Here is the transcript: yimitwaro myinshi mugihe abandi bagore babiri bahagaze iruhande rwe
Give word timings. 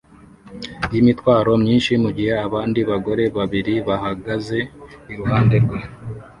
yimitwaro 0.91 1.51
myinshi 1.63 1.91
mugihe 2.03 2.33
abandi 2.47 2.79
bagore 2.89 3.23
babiri 3.37 3.73
bahagaze 3.87 4.59
iruhande 5.11 5.55
rwe 5.63 5.79